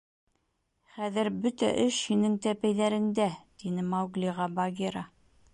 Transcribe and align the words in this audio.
—Хәҙер 0.93 1.29
бөтә 1.43 1.69
эш 1.83 1.99
һинең 2.13 2.39
тәпәйҙәреңдә,— 2.47 3.31
тине 3.65 3.87
Мауглиға 3.93 4.53
Багира. 4.61 5.09